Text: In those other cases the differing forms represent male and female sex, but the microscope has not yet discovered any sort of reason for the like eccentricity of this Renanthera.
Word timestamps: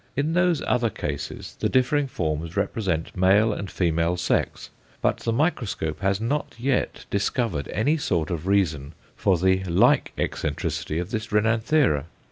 In 0.17 0.33
those 0.33 0.63
other 0.63 0.89
cases 0.89 1.55
the 1.59 1.69
differing 1.69 2.07
forms 2.07 2.57
represent 2.57 3.15
male 3.15 3.53
and 3.53 3.69
female 3.69 4.17
sex, 4.17 4.71
but 4.99 5.17
the 5.17 5.31
microscope 5.31 5.99
has 5.99 6.19
not 6.19 6.55
yet 6.57 7.05
discovered 7.11 7.67
any 7.67 7.97
sort 7.97 8.31
of 8.31 8.47
reason 8.47 8.93
for 9.15 9.37
the 9.37 9.63
like 9.65 10.11
eccentricity 10.17 10.97
of 10.97 11.11
this 11.11 11.27
Renanthera. 11.31 12.05